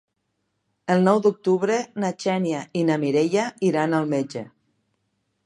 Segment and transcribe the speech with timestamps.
[0.93, 4.45] El nou d'octubre na Xènia i na Mireia iran al metge.